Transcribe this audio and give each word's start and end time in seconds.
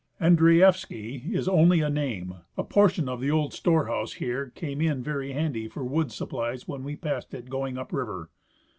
Andreafski 0.19 1.31
is 1.31 1.47
only 1.47 1.81
a 1.81 1.87
name; 1.91 2.33
a 2.57 2.63
portion 2.63 3.07
of 3.07 3.21
the 3.21 3.29
old 3.29 3.53
storehouse 3.53 4.13
here 4.13 4.49
came 4.55 4.81
in 4.81 5.03
very 5.03 5.31
handy 5.33 5.67
for 5.67 5.83
wood 5.83 6.11
supplies 6.11 6.67
when 6.67 6.83
we 6.83 6.95
passed 6.95 7.35
it 7.35 7.51
going 7.51 7.77
up 7.77 7.93
river. 7.93 8.31